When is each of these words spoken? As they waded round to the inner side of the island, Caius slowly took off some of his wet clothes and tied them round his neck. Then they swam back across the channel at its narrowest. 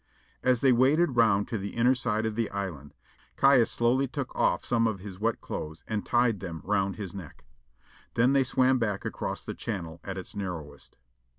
As 0.41 0.61
they 0.61 0.71
waded 0.71 1.15
round 1.15 1.47
to 1.49 1.59
the 1.59 1.75
inner 1.75 1.93
side 1.93 2.25
of 2.25 2.33
the 2.33 2.49
island, 2.49 2.95
Caius 3.35 3.69
slowly 3.69 4.07
took 4.07 4.35
off 4.35 4.65
some 4.65 4.87
of 4.87 4.97
his 5.01 5.19
wet 5.19 5.41
clothes 5.41 5.83
and 5.87 6.03
tied 6.03 6.39
them 6.39 6.59
round 6.63 6.95
his 6.95 7.13
neck. 7.13 7.45
Then 8.15 8.33
they 8.33 8.41
swam 8.43 8.79
back 8.79 9.05
across 9.05 9.43
the 9.43 9.53
channel 9.53 9.99
at 10.03 10.17
its 10.17 10.35
narrowest. 10.35 10.95